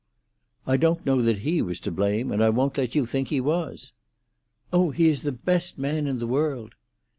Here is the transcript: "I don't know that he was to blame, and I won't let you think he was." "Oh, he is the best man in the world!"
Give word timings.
"I 0.65 0.77
don't 0.77 1.05
know 1.05 1.21
that 1.21 1.43
he 1.47 1.61
was 1.61 1.79
to 1.81 1.91
blame, 1.91 2.31
and 2.31 2.41
I 2.43 2.49
won't 2.49 2.75
let 2.75 2.95
you 2.95 3.05
think 3.05 3.27
he 3.27 3.39
was." 3.39 3.91
"Oh, 4.73 4.89
he 4.89 5.09
is 5.09 5.21
the 5.21 5.31
best 5.31 5.77
man 5.77 6.07
in 6.07 6.17
the 6.17 6.25
world!" 6.25 6.73